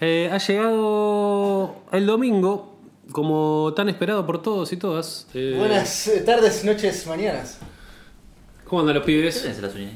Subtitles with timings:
[0.00, 2.78] Eh, ha llegado el domingo,
[3.12, 5.26] como tan esperado por todos y todas.
[5.34, 7.58] Eh, Buenas eh, tardes, noches, mañanas.
[8.64, 9.42] ¿Cómo andan los ¿Qué pibes?
[9.42, 9.92] tenés en las uñas?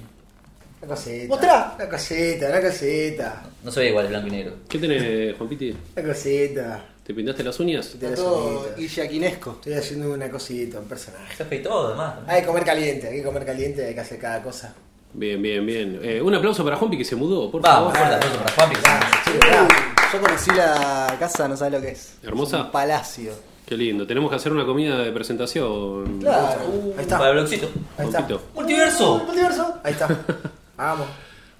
[0.82, 1.28] La cosita.
[1.28, 1.76] ¡Mostrá!
[1.78, 3.42] La cosita, la cosita.
[3.62, 4.52] No se ve igual, es blanco y negro.
[4.68, 5.74] ¿Qué tenés, Juan Piti?
[5.96, 6.84] La cosita.
[7.02, 7.86] ¿Te pintaste las uñas?
[7.94, 9.52] Está todo todo illaquinesco.
[9.52, 11.36] Estoy haciendo una cosita, un personaje.
[11.36, 12.14] Se afeitó además.
[12.26, 14.74] Hay que comer caliente, hay que comer caliente, hay que hacer cada cosa.
[15.14, 16.00] Bien, bien, bien.
[16.02, 18.08] Eh, un aplauso para Juanpi que se mudó, por Vamos, favor.
[18.08, 18.76] fuerte aplauso para Juanpi.
[18.76, 19.68] que se- Sí, mirá,
[20.14, 22.18] Yo conocí la casa, no sabes lo que es.
[22.22, 22.58] ¿Hermosa?
[22.58, 23.32] Es un palacio.
[23.66, 24.06] Qué lindo.
[24.06, 26.20] Tenemos que hacer una comida de presentación.
[26.20, 26.60] Claro.
[26.96, 27.18] Ahí está.
[27.18, 27.68] Para el blogcito.
[27.98, 28.28] Ahí está.
[28.54, 29.24] ¡Multiverso!
[29.26, 29.74] Multiverso.
[29.82, 30.06] Ahí está.
[30.76, 31.08] Vamos.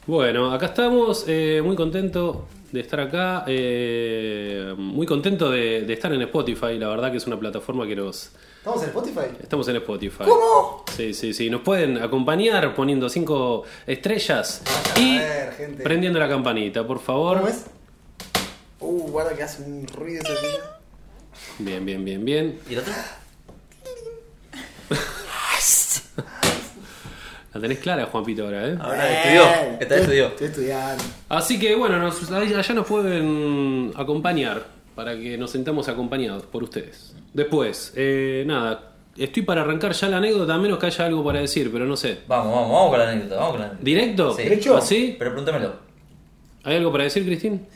[0.06, 6.12] Bueno, acá estamos, eh, muy contento de estar acá, eh, muy contento de, de estar
[6.12, 8.30] en Spotify, la verdad que es una plataforma que nos...
[8.58, 9.26] ¿Estamos en Spotify?
[9.42, 10.24] Estamos en Spotify.
[10.24, 10.84] ¿Cómo?
[10.94, 14.62] Sí, sí, sí, nos pueden acompañar poniendo cinco estrellas
[14.96, 15.82] y ver, gente.
[15.82, 17.38] prendiendo la campanita, por favor.
[17.38, 17.64] ¿Cómo es?
[18.84, 20.60] Uh, guarda que hace un ruido ese tío.
[21.58, 22.60] Bien, bien, bien, bien.
[22.68, 22.92] ¿Y el otro?
[27.54, 28.76] La tenés clara, Juanpito, ahora, ¿eh?
[28.80, 29.44] Ahora estudió.
[29.80, 30.26] Esta vez estudió.
[30.26, 31.04] Estoy estudiando.
[31.28, 37.14] Así que bueno, nos- allá nos pueden acompañar para que nos sentamos acompañados por ustedes.
[37.32, 41.40] Después, eh, nada, estoy para arrancar ya la anécdota, a menos que haya algo para
[41.40, 42.18] decir, pero no sé.
[42.26, 43.36] Vamos, vamos, vamos con la anécdota.
[43.36, 43.84] Vamos con la anécdota.
[43.84, 44.34] ¿Directo?
[44.34, 44.42] Sí.
[44.42, 44.76] ¿Derecho?
[44.76, 45.16] ¿Así?
[45.18, 45.83] Pero pregúntamelo.
[46.64, 47.66] ¿Hay algo para decir, Cristín?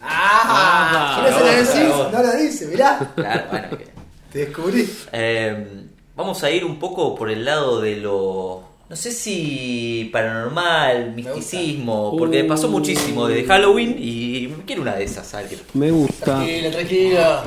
[0.00, 1.22] ¡Ah!
[1.24, 3.12] Si no se la decís, no la dice, mirá.
[3.14, 3.68] Claro, bueno.
[3.70, 3.86] que-
[4.32, 4.88] Te descubrí.
[5.12, 8.62] Eh, vamos a ir un poco por el lado de lo.
[8.88, 12.46] No sé si paranormal, misticismo, porque Uh.
[12.48, 16.24] pasó muchísimo desde Halloween y quiero una de esas, a ver qué- Me gusta.
[16.36, 17.42] Tranquilo, tranquilo.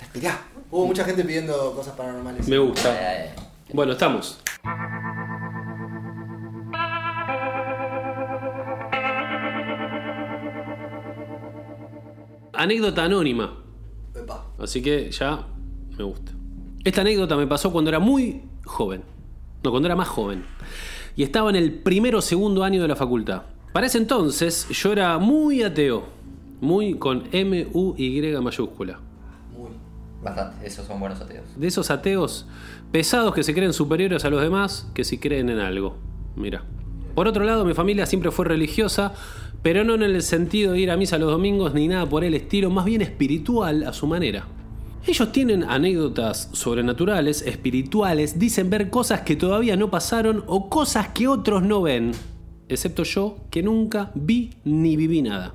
[0.00, 0.40] Respirá.
[0.70, 2.48] Hubo mucha gente pidiendo cosas paranormales.
[2.48, 2.96] Me gusta.
[3.24, 3.30] Eh,
[3.74, 4.38] Bueno, estamos.
[12.64, 13.58] Anécdota anónima.
[14.14, 14.46] Epa.
[14.58, 15.46] Así que ya
[15.96, 16.32] me gusta.
[16.84, 19.02] Esta anécdota me pasó cuando era muy joven.
[19.62, 20.44] No, cuando era más joven.
[21.16, 23.42] Y estaba en el primero o segundo año de la facultad.
[23.72, 26.04] Para ese entonces yo era muy ateo.
[26.60, 29.00] Muy con M-U-Y mayúscula.
[29.56, 29.70] Muy.
[30.22, 31.44] Bastante, esos son buenos ateos.
[31.56, 32.46] De esos ateos
[32.92, 35.96] pesados que se creen superiores a los demás que si creen en algo.
[36.36, 36.64] Mira.
[37.14, 39.14] Por otro lado, mi familia siempre fue religiosa,
[39.62, 42.34] pero no en el sentido de ir a misa los domingos ni nada por el
[42.34, 44.46] estilo, más bien espiritual a su manera.
[45.06, 51.28] Ellos tienen anécdotas sobrenaturales, espirituales, dicen ver cosas que todavía no pasaron o cosas que
[51.28, 52.12] otros no ven,
[52.68, 55.54] excepto yo que nunca vi ni viví nada.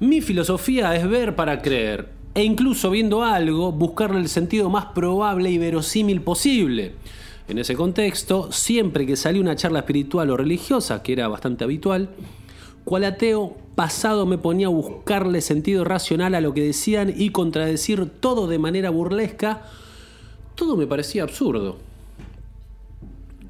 [0.00, 5.50] Mi filosofía es ver para creer, e incluso viendo algo, buscarle el sentido más probable
[5.50, 6.94] y verosímil posible.
[7.48, 12.10] En ese contexto, siempre que salía una charla espiritual o religiosa, que era bastante habitual,
[12.84, 18.08] cual ateo pasado me ponía a buscarle sentido racional a lo que decían y contradecir
[18.20, 19.62] todo de manera burlesca,
[20.56, 21.78] todo me parecía absurdo.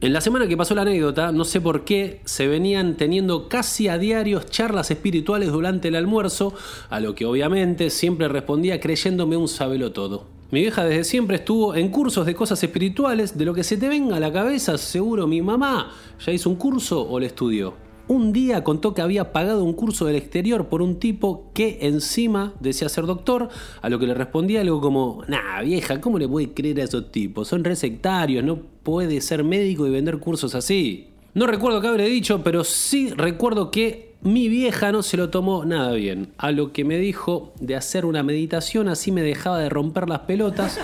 [0.03, 3.89] En la semana que pasó la anécdota, no sé por qué, se venían teniendo casi
[3.89, 6.53] a diarios charlas espirituales durante el almuerzo,
[6.91, 10.36] a lo que obviamente siempre respondía creyéndome un sabelo todo.
[10.53, 13.89] Mi vieja desde siempre estuvo en cursos de cosas espirituales, de lo que se te
[13.89, 15.91] venga a la cabeza, seguro mi mamá
[16.25, 17.75] ya hizo un curso o le estudió.
[18.07, 22.55] Un día contó que había pagado un curso del exterior por un tipo que encima
[22.61, 23.49] decía ser doctor,
[23.83, 27.11] a lo que le respondía algo como, nah vieja, ¿cómo le puede creer a esos
[27.11, 27.49] tipos?
[27.49, 31.09] Son resectarios, no puede ser médico y vender cursos así.
[31.35, 35.65] No recuerdo qué habré dicho, pero sí recuerdo que mi vieja no se lo tomó
[35.65, 39.69] nada bien, a lo que me dijo de hacer una meditación así me dejaba de
[39.69, 40.79] romper las pelotas.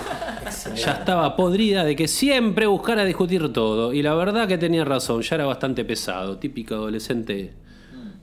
[0.76, 3.92] Ya estaba podrida de que siempre buscara discutir todo.
[3.92, 6.38] Y la verdad que tenía razón, ya era bastante pesado.
[6.38, 7.54] Típico adolescente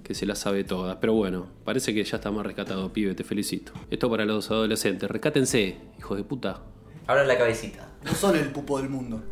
[0.03, 0.97] que se la sabe todas.
[1.01, 3.73] Pero bueno, parece que ya está más rescatado, pibe, te felicito.
[3.89, 6.61] Esto para los adolescentes, rescátense, hijos de puta.
[7.09, 7.87] Abran la cabecita.
[8.05, 9.23] No son el pupo del mundo.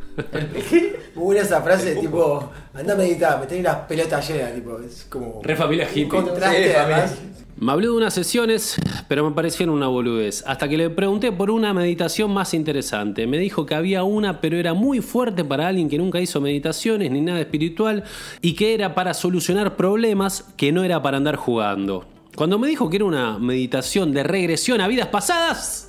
[1.14, 5.42] Buena esa frase, tipo, anda a meditar, me tenés las pelotas llenas, tipo, es como.
[5.44, 6.08] Re familia un hippie.
[6.10, 7.16] contraste, Sí, además.
[7.56, 8.78] Me habló de unas sesiones,
[9.08, 10.44] pero me parecieron una boludez.
[10.48, 13.28] Hasta que le pregunté por una meditación más interesante.
[13.28, 17.12] Me dijo que había una, pero era muy fuerte para alguien que nunca hizo meditaciones
[17.12, 18.04] ni nada espiritual
[18.42, 22.06] y que era para solucionar problemas, que no era para andar jugando.
[22.36, 25.87] Cuando me dijo que era una meditación de regresión a vidas pasadas,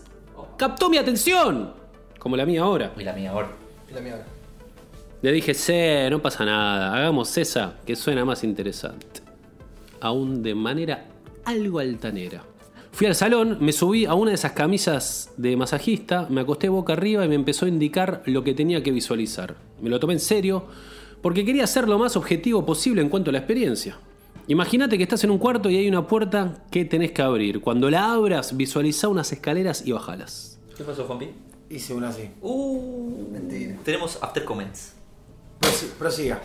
[0.58, 1.72] captó mi atención,
[2.18, 2.92] como la mía ahora.
[2.98, 3.48] Y la mía ahora.
[3.88, 4.26] Y la mía ahora.
[5.22, 5.72] Le dije, sí,
[6.10, 9.22] no pasa nada, hagamos esa, que suena más interesante.
[10.00, 11.06] Aún de manera
[11.44, 12.42] algo altanera.
[12.92, 16.92] Fui al salón, me subí a una de esas camisas de masajista, me acosté boca
[16.92, 19.54] arriba y me empezó a indicar lo que tenía que visualizar.
[19.80, 20.66] Me lo tomé en serio
[21.22, 23.98] porque quería ser lo más objetivo posible en cuanto a la experiencia.
[24.48, 27.60] Imagínate que estás en un cuarto y hay una puerta que tenés que abrir.
[27.60, 30.58] Cuando la abras, visualiza unas escaleras y bajalas.
[30.76, 31.28] ¿Qué pasó, Juanpi?
[31.70, 32.30] Hice una así.
[32.40, 33.76] Uh, Mentira.
[33.84, 34.94] Tenemos after comments.
[35.60, 36.40] Prosi- prosiga.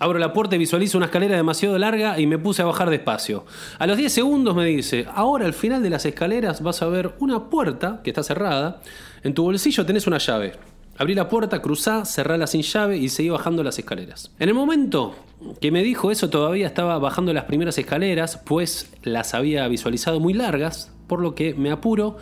[0.00, 3.44] Abro la puerta y visualizo una escalera demasiado larga y me puse a bajar despacio.
[3.78, 7.14] A los 10 segundos me dice, ahora al final de las escaleras vas a ver
[7.20, 8.80] una puerta que está cerrada.
[9.22, 10.54] En tu bolsillo tenés una llave.
[10.96, 14.30] Abrí la puerta, cruzá, cerrala sin llave y seguí bajando las escaleras.
[14.38, 15.16] En el momento
[15.60, 20.34] que me dijo eso todavía estaba bajando las primeras escaleras, pues las había visualizado muy
[20.34, 22.16] largas, por lo que me apuro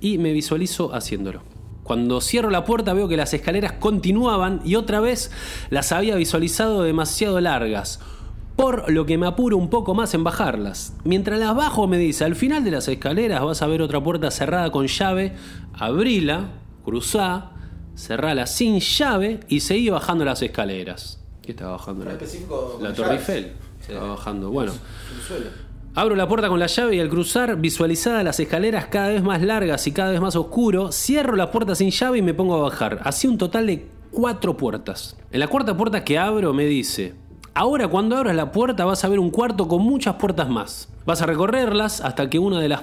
[0.00, 1.42] y me visualizo haciéndolo.
[1.84, 5.30] Cuando cierro la puerta veo que las escaleras continuaban y otra vez
[5.70, 8.00] las había visualizado demasiado largas,
[8.56, 10.96] por lo que me apuro un poco más en bajarlas.
[11.04, 14.32] Mientras las bajo me dice, al final de las escaleras vas a ver otra puerta
[14.32, 15.36] cerrada con llave,
[15.74, 16.48] abrila,
[16.84, 17.52] cruzá,
[17.96, 21.18] cerrala sin llave y seguí bajando las escaleras.
[21.42, 22.04] ¿Qué estaba bajando?
[22.04, 22.12] La,
[22.80, 23.14] la Torre.
[23.14, 23.52] Eiffel.
[23.80, 24.50] Estaba bajando.
[24.50, 24.72] Bueno.
[25.94, 29.40] Abro la puerta con la llave y al cruzar, visualizadas las escaleras cada vez más
[29.40, 32.62] largas y cada vez más oscuro, cierro la puerta sin llave y me pongo a
[32.62, 33.00] bajar.
[33.02, 35.16] Así un total de cuatro puertas.
[35.30, 37.14] En la cuarta puerta que abro me dice,
[37.54, 40.90] ahora cuando abras la puerta vas a ver un cuarto con muchas puertas más.
[41.06, 42.82] Vas a recorrerlas hasta que una de las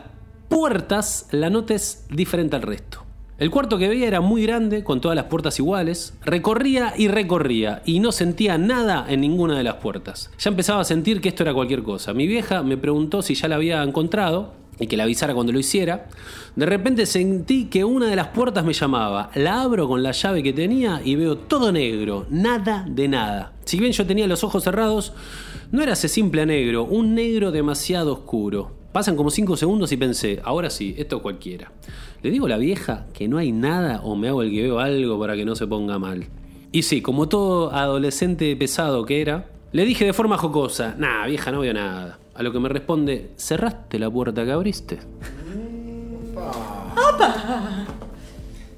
[0.50, 3.03] puertas la notes diferente al resto.
[3.44, 6.14] El cuarto que veía era muy grande, con todas las puertas iguales.
[6.24, 10.32] Recorría y recorría, y no sentía nada en ninguna de las puertas.
[10.40, 12.14] Ya empezaba a sentir que esto era cualquier cosa.
[12.14, 15.60] Mi vieja me preguntó si ya la había encontrado y que la avisara cuando lo
[15.60, 16.08] hiciera.
[16.56, 19.30] De repente sentí que una de las puertas me llamaba.
[19.36, 23.52] La abro con la llave que tenía y veo todo negro, nada de nada.
[23.66, 25.12] Si bien yo tenía los ojos cerrados,
[25.70, 28.83] no era ese simple negro, un negro demasiado oscuro.
[28.94, 31.72] Pasan como 5 segundos y pensé, ahora sí, esto cualquiera.
[32.22, 34.80] ¿Le digo a la vieja que no hay nada o me hago el que veo
[34.80, 36.28] algo para que no se ponga mal?
[36.72, 41.52] Y sí, como todo adolescente pesado que era, le dije de forma jocosa, nah, vieja,
[41.52, 42.20] no veo nada.
[42.36, 45.00] A lo que me responde, ¿cerraste la puerta que abriste?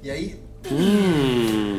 [0.02, 0.40] Y ahí.
[0.70, 1.76] Mm.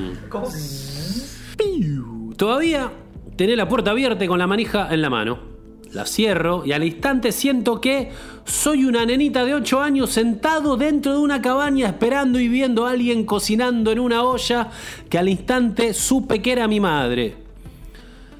[2.35, 2.91] Todavía
[3.35, 5.56] tenés la puerta abierta y con la manija en la mano.
[5.93, 8.09] La cierro y al instante siento que
[8.45, 12.91] soy una nenita de 8 años sentado dentro de una cabaña esperando y viendo a
[12.91, 14.69] alguien cocinando en una olla
[15.09, 17.35] que al instante supe que era mi madre.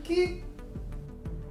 [0.04, 0.48] ¿Qué?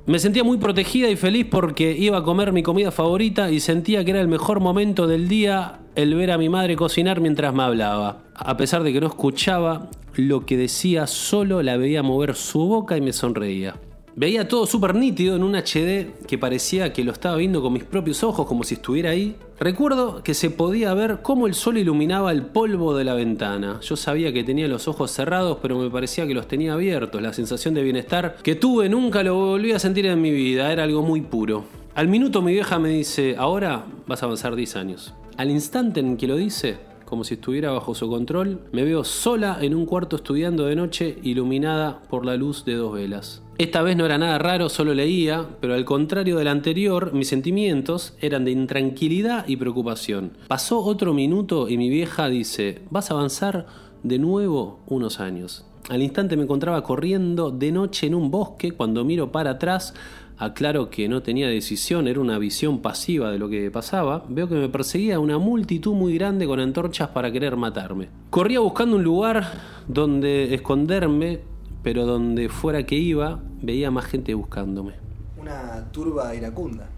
[0.07, 4.05] Me sentía muy protegida y feliz porque iba a comer mi comida favorita y sentía
[4.05, 7.65] que era el mejor momento del día el ver a mi madre cocinar mientras me
[7.65, 8.23] hablaba.
[8.33, 12.97] A pesar de que no escuchaba lo que decía, solo la veía mover su boca
[12.97, 13.75] y me sonreía.
[14.19, 17.85] Veía todo súper nítido en un HD que parecía que lo estaba viendo con mis
[17.85, 19.37] propios ojos como si estuviera ahí.
[19.61, 23.79] Recuerdo que se podía ver cómo el sol iluminaba el polvo de la ventana.
[23.83, 27.21] Yo sabía que tenía los ojos cerrados, pero me parecía que los tenía abiertos.
[27.21, 30.73] La sensación de bienestar que tuve nunca lo volví a sentir en mi vida.
[30.73, 31.65] Era algo muy puro.
[31.95, 35.13] Al minuto mi vieja me dice, ahora vas a avanzar 10 años.
[35.37, 39.59] Al instante en que lo dice, como si estuviera bajo su control, me veo sola
[39.61, 43.43] en un cuarto estudiando de noche, iluminada por la luz de dos velas.
[43.59, 48.15] Esta vez no era nada raro, solo leía, pero al contrario del anterior, mis sentimientos
[48.21, 50.33] eran de intranquilidad y preocupación.
[50.47, 53.67] Pasó otro minuto y mi vieja dice, vas a avanzar
[54.03, 55.65] de nuevo unos años.
[55.89, 59.95] Al instante me encontraba corriendo de noche en un bosque, cuando miro para atrás,
[60.37, 64.57] aclaro que no tenía decisión, era una visión pasiva de lo que pasaba, veo que
[64.57, 68.11] me perseguía una multitud muy grande con antorchas para querer matarme.
[68.29, 69.51] Corría buscando un lugar
[69.89, 71.41] donde esconderme,
[71.87, 74.95] pero donde fuera que iba, veía más gente buscándome.
[75.41, 76.89] Una turba iracunda.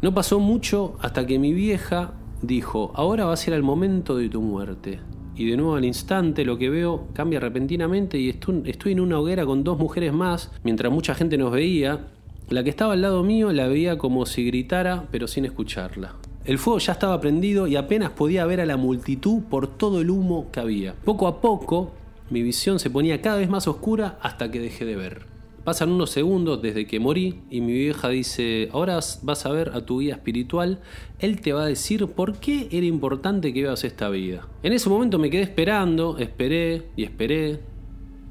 [0.00, 4.30] No pasó mucho hasta que mi vieja dijo, ahora va a ser el momento de
[4.30, 5.00] tu muerte.
[5.34, 9.44] Y de nuevo al instante lo que veo cambia repentinamente y estoy en una hoguera
[9.44, 12.06] con dos mujeres más, mientras mucha gente nos veía.
[12.48, 16.14] La que estaba al lado mío la veía como si gritara, pero sin escucharla.
[16.46, 20.08] El fuego ya estaba prendido y apenas podía ver a la multitud por todo el
[20.08, 20.94] humo que había.
[21.04, 21.92] Poco a poco,
[22.30, 25.26] mi visión se ponía cada vez más oscura hasta que dejé de ver.
[25.64, 29.84] Pasan unos segundos desde que morí y mi vieja dice, ahora vas a ver a
[29.84, 30.78] tu guía espiritual,
[31.18, 34.46] él te va a decir por qué era importante que vivas esta vida.
[34.62, 37.58] En ese momento me quedé esperando, esperé y esperé,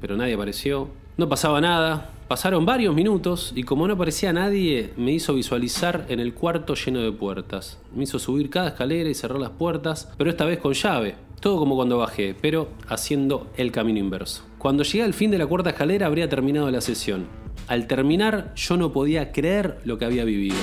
[0.00, 0.88] pero nadie apareció.
[1.18, 2.10] No pasaba nada.
[2.28, 7.00] Pasaron varios minutos y como no aparecía nadie, me hizo visualizar en el cuarto lleno
[7.00, 7.78] de puertas.
[7.94, 11.14] Me hizo subir cada escalera y cerrar las puertas, pero esta vez con llave.
[11.40, 14.44] Todo como cuando bajé, pero haciendo el camino inverso.
[14.58, 17.26] Cuando llegué al fin de la cuarta escalera habría terminado la sesión.
[17.68, 20.56] Al terminar yo no podía creer lo que había vivido.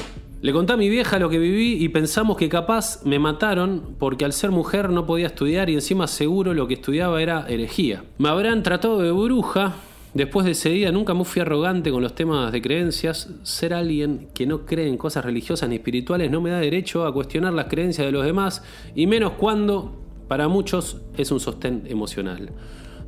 [0.44, 4.26] Le conté a mi vieja lo que viví y pensamos que capaz me mataron porque
[4.26, 8.04] al ser mujer no podía estudiar y encima seguro lo que estudiaba era herejía.
[8.18, 9.76] Me habrán tratado de bruja.
[10.14, 13.30] Después de ese día nunca me fui arrogante con los temas de creencias.
[13.44, 17.14] Ser alguien que no cree en cosas religiosas ni espirituales no me da derecho a
[17.14, 18.64] cuestionar las creencias de los demás
[18.96, 22.52] y menos cuando para muchos es un sostén emocional.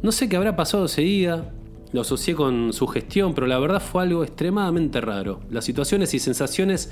[0.01, 1.51] No sé qué habrá pasado ese día,
[1.91, 5.39] lo asocié con su gestión, pero la verdad fue algo extremadamente raro.
[5.49, 6.91] Las situaciones y sensaciones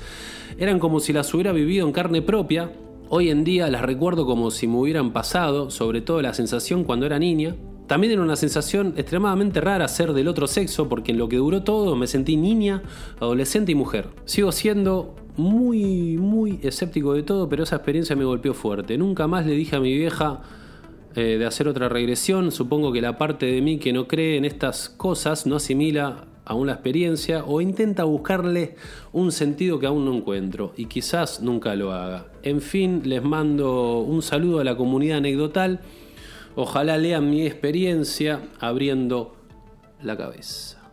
[0.58, 2.72] eran como si las hubiera vivido en carne propia.
[3.10, 7.06] Hoy en día las recuerdo como si me hubieran pasado, sobre todo la sensación cuando
[7.06, 7.54] era niña.
[7.86, 11.62] También era una sensación extremadamente rara ser del otro sexo, porque en lo que duró
[11.62, 12.82] todo me sentí niña,
[13.20, 14.08] adolescente y mujer.
[14.24, 18.96] Sigo siendo muy, muy escéptico de todo, pero esa experiencia me golpeó fuerte.
[18.96, 20.42] Nunca más le dije a mi vieja
[21.14, 22.52] eh, de hacer otra regresión.
[22.52, 26.66] Supongo que la parte de mí que no cree en estas cosas no asimila aún
[26.66, 28.76] la experiencia o intenta buscarle
[29.12, 32.26] un sentido que aún no encuentro y quizás nunca lo haga.
[32.42, 35.80] En fin, les mando un saludo a la comunidad anecdotal.
[36.56, 39.34] Ojalá lean mi experiencia abriendo
[40.02, 40.83] la cabeza.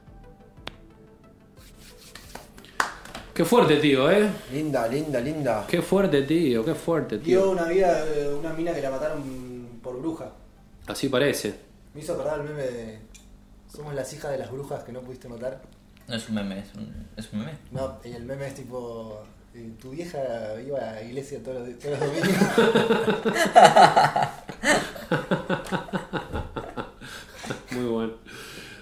[3.41, 4.29] Qué fuerte, tío, ¿eh?
[4.53, 5.65] Linda, linda, linda.
[5.67, 7.39] Qué fuerte, tío, qué fuerte, tío.
[7.41, 8.05] Dio una vida,
[8.39, 9.23] una mina que la mataron
[9.81, 10.31] por bruja.
[10.85, 11.55] Así parece.
[11.95, 12.99] Me hizo acordar el meme de.
[13.67, 15.59] Somos las hijas de las brujas que no pudiste matar.
[16.07, 17.53] No es un meme, es un, es un meme.
[17.71, 19.23] No, y el meme es tipo.
[19.55, 20.19] eh, Tu vieja
[20.63, 22.37] iba a la iglesia todos los, todos los domingos.
[27.71, 28.13] Muy bueno.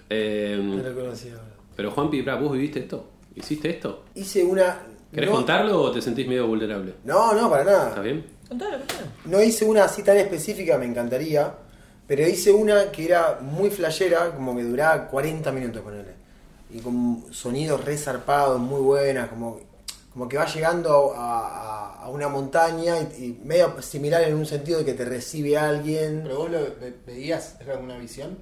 [0.09, 1.35] Eh, No lo conocía.
[1.77, 3.09] pero Juanpi, ¿vos viviste esto?
[3.39, 4.03] ¿Hiciste esto?
[4.15, 4.79] Hice una.
[5.11, 6.95] ¿Querés no, contarlo o te sentís medio vulnerable?
[7.03, 8.01] No, no, para ¿Está nada.
[8.01, 8.25] bien?
[8.47, 9.01] Contalo, contalo.
[9.25, 11.53] No hice una así tan específica, me encantaría.
[12.07, 16.13] Pero hice una que era muy flashera, como que duraba 40 minutos, ponerle.
[16.71, 19.59] Y con sonidos resarpados, muy buenas, como,
[20.11, 24.45] como que va llegando a, a- a una montaña y, y medio similar en un
[24.45, 26.21] sentido de que te recibe alguien.
[26.23, 28.37] Pero vos lo ve- veías, era una visión.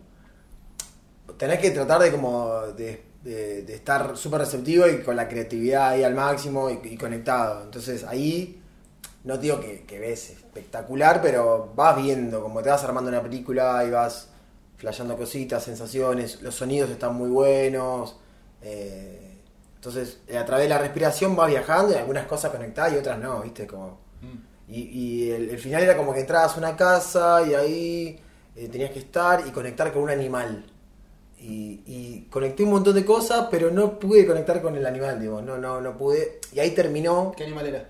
[1.37, 5.89] tenés que tratar de como de, de- de estar súper receptivo y con la creatividad
[5.89, 7.63] ahí al máximo y, y conectado.
[7.63, 8.61] Entonces ahí
[9.23, 13.21] no te digo que, que ves espectacular, pero vas viendo, como te vas armando una
[13.21, 14.29] película y vas
[14.77, 18.17] flasheando cositas, sensaciones, los sonidos están muy buenos.
[18.61, 19.23] eh,
[19.75, 23.19] entonces eh, a través de la respiración vas viajando y algunas cosas conectadas y otras
[23.19, 23.67] no, ¿viste?
[23.67, 23.99] Como,
[24.67, 28.19] y, y el, el final era como que entrabas a una casa y ahí
[28.55, 30.65] eh, tenías que estar y conectar con un animal.
[31.39, 35.41] Y, y conecté un montón de cosas, pero no pude conectar con el animal, digo,
[35.41, 36.39] no, no, no pude.
[36.51, 37.31] Y ahí terminó.
[37.37, 37.85] ¿Qué animal era?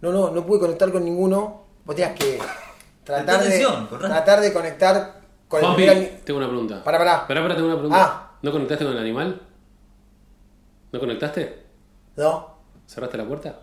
[0.00, 1.62] No, no, no pude conectar con ninguno.
[1.84, 2.38] Vos tenías que
[3.04, 3.66] tratar de,
[4.00, 6.82] tratar de conectar con Juanpi, el primer ani- tengo una pregunta.
[6.84, 7.26] Pará, pará.
[7.28, 8.02] Pará, pará, tengo una pregunta.
[8.04, 8.38] Ah.
[8.42, 9.40] ¿No conectaste con el animal?
[10.92, 11.62] ¿No conectaste?
[12.16, 12.56] No.
[12.86, 13.60] ¿Cerraste la puerta?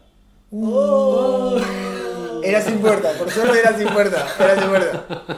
[2.43, 5.05] Era sin puerta, por suerte era sin puerta, era sin puerta.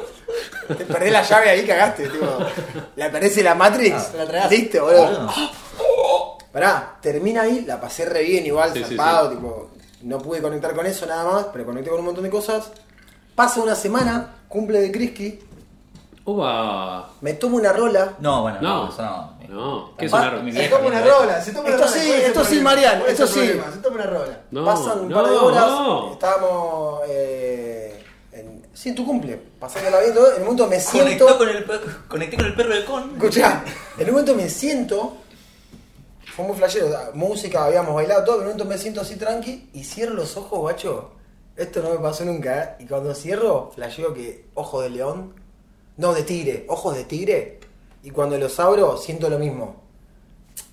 [0.77, 2.25] Te perdés la llave ahí, cagaste, tipo.
[2.95, 4.51] Le aparece la Matrix, la tragás.
[4.51, 5.27] listo, boludo.
[5.29, 5.51] Ah,
[6.51, 9.69] Pará, termina ahí, la pasé re bien igual, Sí, tipo,
[10.01, 12.71] no pude conectar con eso nada más, pero conecté con un montón de cosas.
[13.35, 15.39] Pasa una semana, cumple de Krisky,
[16.25, 17.09] ¡Uba!
[17.21, 18.13] me tomo una rola.
[18.19, 18.89] No, bueno, no, No.
[18.89, 19.39] eso no.
[19.49, 21.99] No, ¿qué es una mi Se toma una rola, se toma una Esto rola.
[21.99, 22.59] sí, ¿cuál es el esto sí?
[22.61, 23.47] Marian, ¿Cuál es esto sí.
[23.47, 24.39] Se toma una rola.
[24.51, 26.11] No, Pasan un no, par de horas, no.
[26.13, 27.48] estábamos eh,
[28.79, 31.37] sí, tu cumple, pasándola bien todo, en un momento me Conectó siento...
[31.37, 31.65] con el,
[32.07, 33.11] conecté con el perro de con.
[33.11, 33.63] Escuchá,
[33.97, 35.17] en un momento me siento.
[36.33, 39.83] Fue muy flashero, música, habíamos bailado todo, en un momento me siento así tranqui y
[39.83, 41.11] cierro los ojos, guacho.
[41.57, 42.83] Esto no me pasó nunca, ¿eh?
[42.83, 45.33] Y cuando cierro, flasheo que ojos de león,
[45.97, 47.59] no de tigre, ojos de tigre.
[48.01, 49.83] Y cuando los abro, siento lo mismo.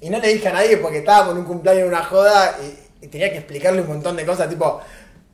[0.00, 3.04] Y no le dije a nadie porque estábamos en un cumpleaños en una joda y,
[3.04, 4.80] y tenía que explicarle un montón de cosas, tipo,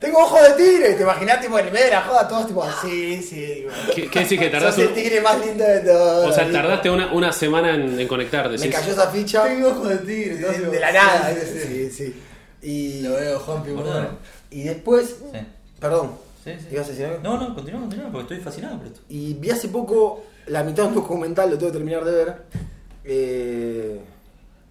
[0.02, 0.94] tengo ojos de tigre.
[0.94, 3.66] Te imaginás, tipo, en el medio de la joda, todos tipo, sí, sí.
[3.94, 6.28] ¿Qué, qué decís que tardás Sos el tigre más lindo de todos.
[6.30, 9.88] O sea, tardaste una, una semana en, en conectar, Me cayó esa ficha Tengo ojos
[9.88, 10.34] de tigre.
[10.36, 11.32] de, de la nada.
[11.34, 11.68] Sí, sí, sí.
[11.68, 12.22] Sí, sí.
[12.62, 14.08] Y, Lo veo, boludo.
[14.50, 15.38] y después, Sí.
[15.80, 16.12] perdón,
[16.44, 16.66] Sí, sí.
[16.72, 17.18] ¿ibas a decir algo?
[17.22, 19.00] No, no, continúa, continúa, porque estoy fascinado por esto.
[19.08, 22.34] Y vi hace poco la mitad de un documental, lo tengo que terminar de ver.
[23.04, 24.00] eh,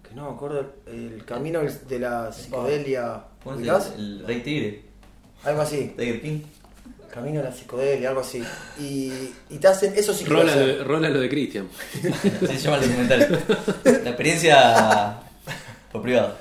[0.08, 3.24] que no me acuerdo, el camino de la psicodelia.
[3.42, 3.84] ¿Cómo se ¿Ubicás?
[3.90, 3.96] llama?
[3.98, 4.82] El Rey Tigre.
[5.44, 5.94] Algo así.
[5.96, 6.40] Tiger King.
[7.12, 8.42] Camino a la psicodelia, algo así.
[8.80, 9.12] Y,
[9.50, 10.78] y te hacen, eso sí que Rola, hacer.
[10.78, 11.68] lo- rola lo de Cristian.
[12.42, 13.44] Así se llama el documental.
[13.84, 15.20] La experiencia
[15.92, 16.36] por privado.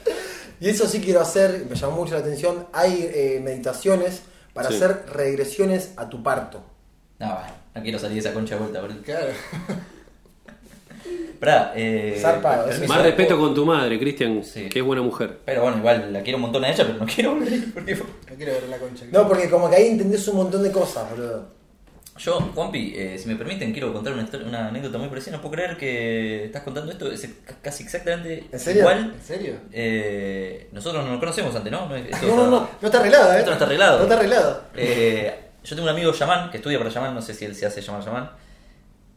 [0.61, 2.67] Y eso sí quiero hacer, me llamó mucho la atención.
[2.71, 4.21] Hay eh, meditaciones
[4.53, 4.75] para Sí.
[4.75, 6.63] hacer regresiones a tu parto.
[7.19, 9.01] No, bueno, no quiero salir de esa concha de vuelta, boludo.
[9.03, 9.27] Claro.
[11.41, 12.17] Pará, eh.
[12.21, 12.93] Zarpado, permiso.
[12.93, 14.69] Más respeto con tu madre, Cristian, Sí.
[14.69, 15.39] que es buena mujer.
[15.43, 17.95] Pero bueno, igual la quiero un montón a ella, pero no quiero volver ahí, porque-
[17.95, 19.05] No quiero ver la concha.
[19.11, 21.59] No, porque como que ahí entendés un montón de cosas, boludo.
[22.17, 25.31] Yo, Juanpi, eh, si me permiten, quiero contar una, historia- una anécdota muy parecida.
[25.37, 27.11] No puedo creer que estás contando esto.
[27.11, 28.81] Es ca- casi exactamente ¿En serio?
[28.81, 29.13] igual.
[29.15, 29.53] ¿En serio?
[29.71, 31.95] Eh, nosotros no nos conocemos antes, ¿no?
[31.95, 32.69] esto No, no, está- no.
[32.81, 33.37] No está arreglado, ¿eh?
[33.39, 33.97] Esto no está arreglado.
[33.97, 34.61] No está arreglado.
[34.75, 35.33] Eh,
[35.63, 37.81] yo tengo un amigo Yaman que estudia para Yaman, no sé si él se hace
[37.81, 38.29] llamar Yaman,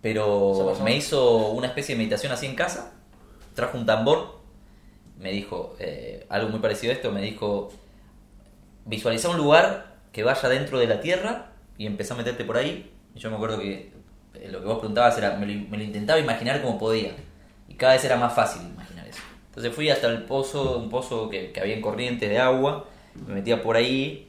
[0.05, 2.93] pero me hizo una especie de meditación así en casa,
[3.55, 4.39] trajo un tambor,
[5.19, 7.73] me dijo eh, algo muy parecido a esto, me dijo
[8.85, 12.93] visualiza un lugar que vaya dentro de la tierra y empezá a meterte por ahí.
[13.15, 13.93] Y yo me acuerdo que
[14.35, 17.13] eh, lo que vos preguntabas era, me lo, me lo intentaba imaginar como podía.
[17.67, 19.23] Y cada vez era más fácil imaginar eso.
[19.47, 22.87] Entonces fui hasta el pozo, un pozo que, que había en corriente de agua,
[23.27, 24.29] me metía por ahí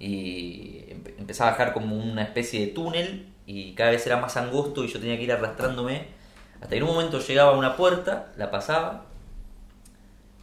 [0.00, 4.36] y empe- empezaba a bajar como una especie de túnel y cada vez era más
[4.36, 6.06] angosto y yo tenía que ir arrastrándome
[6.56, 9.06] hasta que en un momento llegaba a una puerta, la pasaba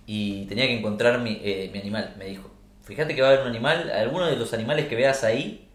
[0.06, 2.50] y tenía que encontrar mi, eh, mi animal, me dijo.
[2.84, 5.68] Fíjate que va a haber un animal, alguno de los animales que veas ahí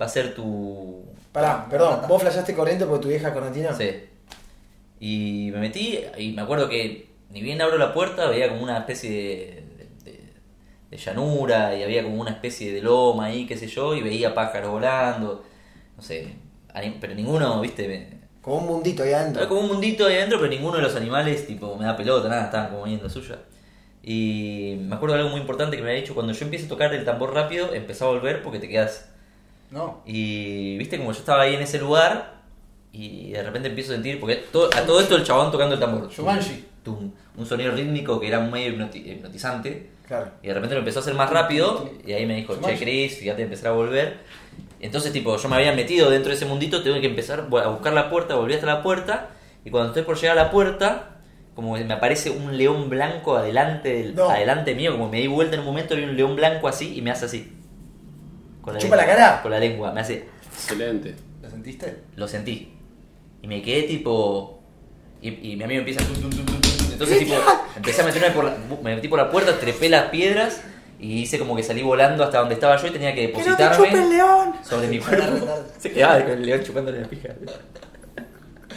[0.00, 1.04] va a ser tu...
[1.32, 3.72] Pará, perdón, ¿vos flashaste corriente porque tu vieja correntina?
[3.74, 3.90] Sí.
[4.98, 8.78] Y me metí y me acuerdo que ni bien abro la puerta veía como una
[8.78, 9.64] especie de,
[10.04, 10.32] de-
[10.90, 14.34] de llanura y había como una especie de loma ahí, qué sé yo, y veía
[14.34, 15.44] pájaros volando,
[15.96, 16.34] no sé,
[17.00, 19.48] pero ninguno, viste, Como un mundito ahí adentro.
[19.48, 22.44] Como un mundito ahí adentro, pero ninguno de los animales, tipo, me da pelota, nada,
[22.44, 23.36] estaban como yendo suya.
[24.02, 26.68] Y me acuerdo de algo muy importante que me había dicho, cuando yo empiezo a
[26.68, 29.08] tocar el tambor rápido, empezó a volver porque te quedas...
[29.70, 30.00] No.
[30.06, 32.34] Y viste como yo estaba ahí en ese lugar
[32.92, 35.80] y de repente empiezo a sentir, porque to- a todo esto el chabón tocando el
[35.80, 36.08] tambor.
[36.84, 39.90] Tum, un sonido rítmico que era medio hipnoti- hipnotizante.
[40.06, 40.30] Claro.
[40.40, 42.78] Y de repente lo empezó a hacer más rápido y ahí me dijo, che.
[42.78, 44.18] Chris, fíjate, empezar a volver.
[44.80, 47.92] Entonces tipo, yo me había metido dentro de ese mundito, tengo que empezar a buscar
[47.92, 49.30] la puerta, volví hasta la puerta
[49.64, 51.16] y cuando estoy por llegar a la puerta,
[51.54, 54.28] como me aparece un león blanco adelante, del- No.
[54.30, 57.02] adelante mío, como me di vuelta en un momento, vi un león blanco así y
[57.02, 57.52] me hace así.
[58.60, 59.42] Con ¿Chupa lengua, la cara?
[59.42, 60.24] Con la lengua, me hace...
[60.52, 61.14] Excelente.
[61.42, 61.96] ¿Lo sentiste?
[62.16, 62.72] Lo sentí.
[63.42, 64.60] Y me quedé tipo.
[65.22, 66.00] Y, y mi amigo empieza.
[66.04, 66.92] tum, tum, tum, tum, tum.
[66.92, 67.34] Entonces, tipo,
[67.76, 68.56] empecé a meterme por la.
[68.82, 70.62] Me metí por la puerta, trepé las piedras
[70.98, 74.54] y hice como que salí volando hasta donde estaba yo y tenía que depositarme león!
[74.62, 75.46] sobre mi cuerpo.
[75.78, 77.28] Se quedaba con el león chupándole la pija.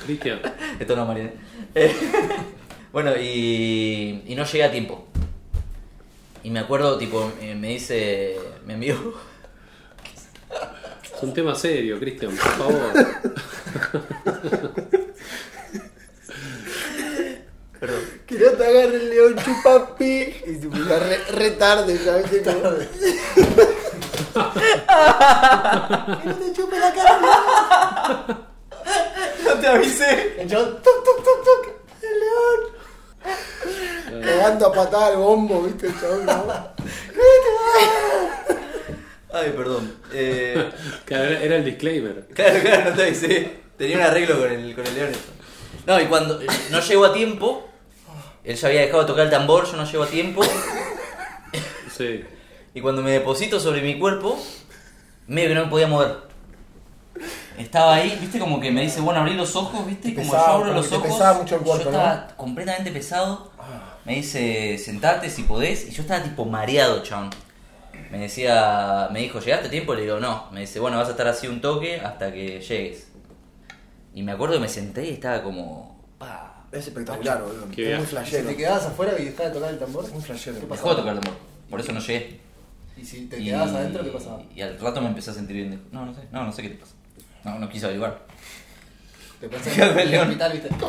[0.05, 0.39] Cristian,
[0.79, 1.31] Esto no, Marina.
[1.75, 1.93] Eh,
[2.91, 5.07] bueno, y, y no llegué a tiempo.
[6.43, 8.37] Y me acuerdo, tipo, me dice.
[8.65, 9.13] Me envió.
[11.03, 12.93] es un tema serio, Cristian, por favor.
[17.79, 18.01] Perdón.
[18.25, 20.35] Que no te agarre el león chupapi.
[20.45, 22.41] Y tu la re, re tarde, ya viste.
[22.53, 22.69] Como...
[26.21, 27.19] que no te chupe la cara.
[29.45, 30.41] No te avisé.
[30.41, 31.67] El chabón, tuc, tuc, tuc, tuc.
[32.03, 32.59] El león.
[34.23, 36.25] Cagando a patada al bombo, viste, el chabón.
[36.25, 36.41] ¿no?
[39.31, 39.93] Ay, perdón.
[40.11, 40.71] Eh.
[41.05, 42.25] Claro, era, era el disclaimer.
[42.33, 43.59] Claro, claro, no te avisé.
[43.77, 45.09] Tenía un arreglo con el, con el león.
[45.11, 45.31] esto.
[45.85, 46.39] No, y cuando
[46.71, 47.68] no llego a tiempo,
[48.49, 50.41] él ya había dejado de tocar el tambor, yo no llego a tiempo.
[51.95, 52.23] Sí.
[52.73, 54.39] Y cuando me deposito sobre mi cuerpo,
[55.27, 56.15] medio que no me podía mover.
[57.57, 60.73] Estaba ahí, viste, como que me dice, bueno, abrí los ojos, viste, como yo abro
[60.73, 63.51] los ojos, pesaba mucho el cuerpo, yo estaba completamente pesado.
[64.05, 67.31] Me dice, sentate si podés, y yo estaba tipo mareado, chabón.
[68.11, 69.93] Me decía, me dijo, ¿llegaste a tiempo?
[69.93, 70.47] Le digo, no.
[70.51, 73.09] Me dice, bueno, vas a estar así un toque hasta que llegues.
[74.13, 76.48] Y me acuerdo que me senté y estaba como, pa.
[76.71, 77.65] Es espectacular, boludo.
[77.71, 78.05] Qué es muy viaje.
[78.05, 78.49] Si flashero.
[78.49, 80.55] te quedabas afuera y dejabas de tocar el tambor, Muy flashero.
[80.55, 80.89] ¿qué Dejó pasaba?
[80.91, 82.39] de tocar el tambor, por eso no llegué.
[82.97, 84.41] Y si te Y- quedabas adentro, ¿qué pasaba?
[84.55, 85.81] Y al rato me empecé a sentir bien.
[85.91, 86.93] No, no sé, no, no sé qué te pasa.
[87.43, 88.19] No, no quise averiguar.
[89.39, 90.69] Te Quedó en el hospital, ¿viste?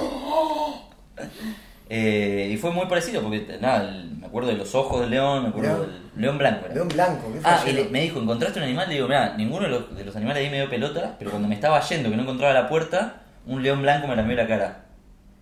[1.92, 5.42] Eh, y fue muy parecido porque, nada, el- me acuerdo de los ojos del león,
[5.42, 5.90] me acuerdo León.
[6.14, 6.64] del león blanco.
[6.66, 6.74] era.
[6.74, 7.84] León blanco, qué Ah, y flashero.
[7.84, 8.88] le- me dijo, ¿encontraste un animal?
[8.88, 11.48] Le digo, mira, ninguno de los, de los animales ahí me dio pelota, pero cuando
[11.48, 14.84] me estaba yendo, que no encontraba la puerta, un león blanco me lamió la cara.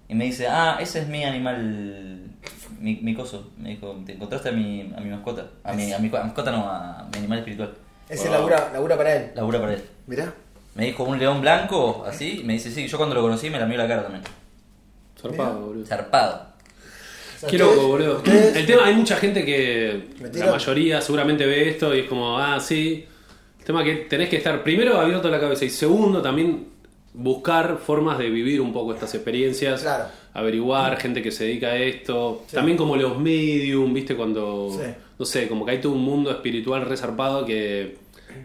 [0.09, 2.23] Y me dice, ah, ese es mi animal,
[2.81, 3.51] mi, mi coso.
[3.59, 5.47] Me dijo, ¿te encontraste a mi, a mi mascota?
[5.65, 7.75] A mi, a mi a mascota no, a mi animal espiritual.
[8.09, 9.31] Ese labura, labura para él.
[9.35, 9.83] Labura para él.
[10.07, 10.33] Mirá.
[10.75, 13.59] Me dijo un león blanco, así, y me dice, sí, yo cuando lo conocí me
[13.59, 14.23] lamió la cara también.
[15.21, 15.85] Zarpado, boludo.
[15.87, 16.49] Zarpado.
[17.37, 18.17] O sea, Qué loco, ustedes- boludo.
[18.19, 22.09] ustedes- El tema, hay mucha gente que, ¿Me la mayoría seguramente ve esto y es
[22.09, 23.07] como, ah, sí,
[23.65, 26.69] tema que tenés que estar primero abierto a la cabeza y segundo también
[27.19, 30.05] buscar formas de vivir un poco estas experiencias, Claro.
[30.35, 34.87] averiguar gente que se dedica a esto, también como los medium, viste cuando Sí.
[35.19, 37.97] no sé, como que hay todo un mundo espiritual resarpado que,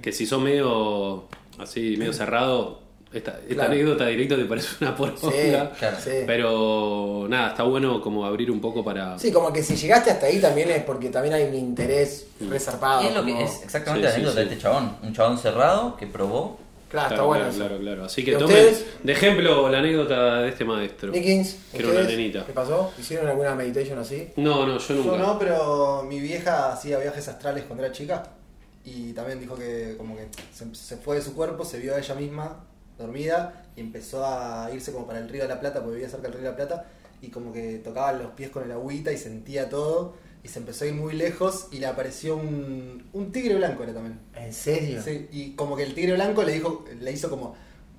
[0.02, 1.26] que si sos medio
[1.60, 2.82] así, medio cerrado,
[3.14, 3.72] esta, esta Claro.
[3.74, 5.20] anécdota directo te parece una poronga.
[5.22, 5.98] Sí, Claro.
[6.04, 6.10] sí.
[6.26, 9.20] Pero nada, está bueno como abrir un poco para.
[9.20, 13.04] Sí, como que si llegaste hasta ahí también es porque también hay un interés resarpado.
[13.04, 14.48] Y es lo que como- es exactamente Sí, la sí, anécdota sí.
[14.48, 14.96] de este chabón.
[15.04, 16.58] Un chabón cerrado que probó.
[16.94, 17.44] Claro, está bueno.
[17.46, 18.06] claro, claro, claro.
[18.06, 18.86] Así ¿Y que tomen ustedes?
[19.02, 21.12] de ejemplo la anécdota de este maestro.
[21.12, 22.46] Nickins, Que era una nenita.
[22.46, 22.94] ¿Qué pasó?
[23.00, 24.30] ¿Hicieron alguna meditation así?
[24.36, 25.10] No, no, yo nunca.
[25.10, 28.22] Yo no, pero mi vieja hacía viajes astrales cuando era chica
[28.86, 31.98] y también dijo que como que se, se fue de su cuerpo, se vio a
[31.98, 32.64] ella misma
[33.00, 36.28] dormida y empezó a irse como para el Río de la Plata, porque vivía cerca
[36.28, 36.86] del Río de la Plata
[37.24, 40.84] y como que tocaba los pies con el agüita y sentía todo y se empezó
[40.84, 44.20] a ir muy lejos y le apareció un, un tigre blanco era también.
[44.36, 45.02] ¿En serio?
[45.02, 47.56] Sí, y como que el tigre blanco le dijo, le hizo como,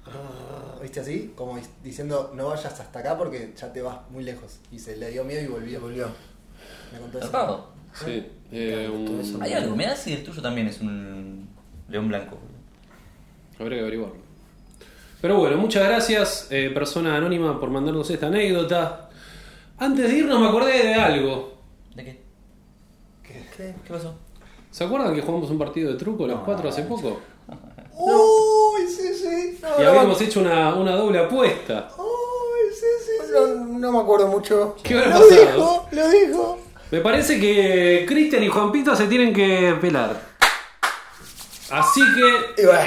[0.07, 1.33] "Ah", ¿viste así?
[1.35, 4.59] Como diciendo, no vayas hasta acá porque ya te vas muy lejos.
[4.70, 5.80] Y se le dio miedo y volvió.
[5.80, 6.09] Volvió.
[6.92, 7.70] Me contó eso.
[8.04, 8.26] Sí.
[8.52, 9.38] eh, un- eso.
[9.40, 11.48] Hay algo, me da si el tuyo también es un
[11.88, 12.38] león blanco.
[13.59, 14.16] Habría que averiguarlo.
[15.20, 19.09] Pero bueno, muchas gracias, eh, persona anónima, por mandarnos esta anécdota.
[19.78, 21.54] Antes de irnos me acordé de algo.
[21.94, 22.24] ¿De qué?
[23.57, 23.75] ¿Qué?
[23.87, 24.14] ¿Qué pasó?
[24.71, 27.21] ¿Se acuerdan que jugamos un partido de truco los cuatro hace poco?
[27.97, 29.59] Uy, sí, sí.
[29.62, 31.88] No, Y no, habíamos hecho una, una doble apuesta.
[31.97, 33.33] Uy, sí, sí, sí.
[33.33, 34.75] No, no me acuerdo mucho.
[34.83, 35.53] ¿Qué habrá Lo pasado?
[35.53, 36.59] dijo, lo dijo.
[36.90, 40.21] Me parece que Cristian y Juan Pito se tienen que pelar.
[41.71, 42.83] Así que Y bueno,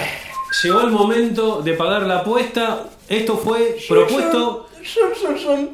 [0.64, 2.86] llegó el momento de pagar la apuesta.
[3.08, 4.68] Esto fue propuesto.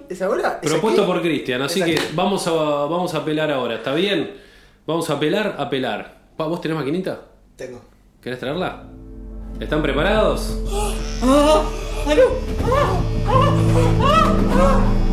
[0.10, 0.60] ¿Es ahora?
[0.62, 1.12] ¿Es propuesto aquí?
[1.12, 1.62] por Cristian.
[1.62, 3.76] Así Es que vamos a, vamos a pelar ahora.
[3.76, 4.43] ¿Está bien?
[4.86, 6.18] Vamos a pelar, a pelar.
[6.36, 7.22] Pa, ¿Vos tenés maquinita?
[7.56, 7.80] Tengo.
[8.22, 8.84] ¿Querés traerla?
[9.58, 10.60] ¿Están preparados?
[11.22, 11.64] ¡Ah!
[12.06, 12.24] ¡Ah, no!
[12.66, 13.00] ¡Ah!
[13.28, 14.36] ¡Ah!
[14.52, 15.13] ¡Ah!